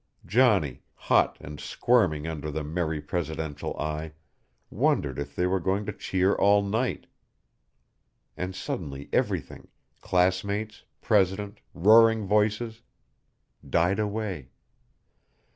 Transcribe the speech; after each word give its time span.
Johnny, 0.25 0.81
hot 0.95 1.37
and 1.39 1.59
squirming 1.59 2.25
under 2.25 2.49
the 2.49 2.63
merry 2.63 2.99
presidential 2.99 3.79
eye, 3.79 4.13
wondered 4.71 5.19
if 5.19 5.35
they 5.35 5.45
were 5.45 5.59
going 5.59 5.85
to 5.85 5.93
cheer 5.93 6.33
all 6.33 6.63
night. 6.63 7.05
And 8.35 8.55
suddenly 8.55 9.09
everything 9.13 9.67
class 10.01 10.43
mates, 10.43 10.85
president, 11.01 11.59
roaring 11.75 12.25
voices 12.25 12.81
died 13.69 13.99
away. 13.99 14.49